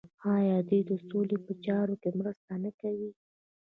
آیا 0.35 0.57
دوی 0.67 0.81
د 0.89 0.91
سولې 1.07 1.37
په 1.45 1.51
چارو 1.65 1.95
کې 2.01 2.09
مرسته 2.19 2.53
نه 2.63 2.71
کوي؟ 2.79 3.11